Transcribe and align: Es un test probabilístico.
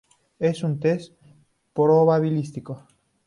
Es 0.39 0.63
un 0.63 0.79
test 0.79 1.13
probabilístico. 1.73 2.87